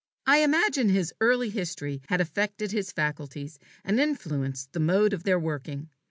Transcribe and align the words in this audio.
I 0.25 0.39
imagine 0.39 0.89
his 0.89 1.13
early 1.21 1.51
history 1.51 2.01
had 2.09 2.21
affected 2.21 2.71
his 2.71 2.91
faculties, 2.91 3.59
and 3.85 3.99
influenced 3.99 4.73
the 4.73 4.79
mode 4.79 5.13
of 5.13 5.25
their 5.25 5.37
working. 5.37 5.89